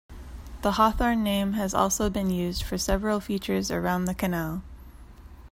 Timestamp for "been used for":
2.09-2.75